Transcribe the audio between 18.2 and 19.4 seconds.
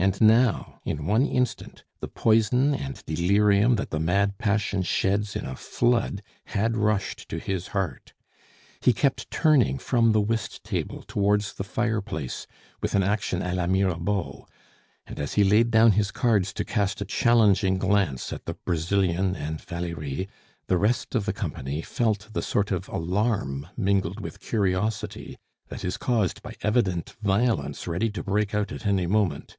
at the Brazilian